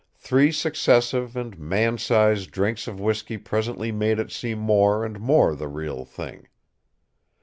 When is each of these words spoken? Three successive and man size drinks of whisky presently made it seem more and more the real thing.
Three 0.15 0.51
successive 0.51 1.35
and 1.35 1.59
man 1.59 1.99
size 1.99 2.47
drinks 2.47 2.87
of 2.87 2.99
whisky 2.99 3.37
presently 3.37 3.91
made 3.91 4.17
it 4.17 4.31
seem 4.31 4.57
more 4.57 5.05
and 5.05 5.19
more 5.19 5.53
the 5.55 5.67
real 5.67 6.05
thing. 6.05 6.47